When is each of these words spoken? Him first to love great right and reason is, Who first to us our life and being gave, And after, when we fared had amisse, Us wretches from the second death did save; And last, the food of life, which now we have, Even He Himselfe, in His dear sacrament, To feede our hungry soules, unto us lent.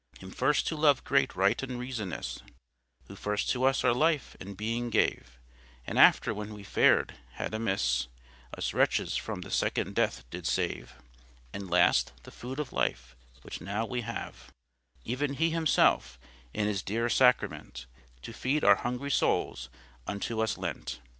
Him 0.19 0.31
first 0.31 0.65
to 0.67 0.75
love 0.75 1.03
great 1.03 1.35
right 1.35 1.61
and 1.61 1.79
reason 1.79 2.11
is, 2.11 2.41
Who 3.07 3.15
first 3.15 3.49
to 3.49 3.65
us 3.65 3.83
our 3.83 3.93
life 3.93 4.35
and 4.39 4.57
being 4.57 4.89
gave, 4.89 5.37
And 5.85 5.99
after, 5.99 6.33
when 6.33 6.55
we 6.55 6.63
fared 6.63 7.13
had 7.33 7.53
amisse, 7.53 8.07
Us 8.57 8.73
wretches 8.73 9.15
from 9.15 9.41
the 9.41 9.51
second 9.51 9.93
death 9.93 10.27
did 10.31 10.47
save; 10.47 10.95
And 11.53 11.69
last, 11.69 12.13
the 12.23 12.31
food 12.31 12.59
of 12.59 12.73
life, 12.73 13.15
which 13.43 13.61
now 13.61 13.85
we 13.85 14.01
have, 14.01 14.51
Even 15.05 15.35
He 15.35 15.51
Himselfe, 15.51 16.17
in 16.51 16.65
His 16.65 16.81
dear 16.81 17.07
sacrament, 17.07 17.85
To 18.23 18.33
feede 18.33 18.63
our 18.63 18.77
hungry 18.77 19.11
soules, 19.11 19.69
unto 20.07 20.41
us 20.41 20.57
lent. 20.57 20.99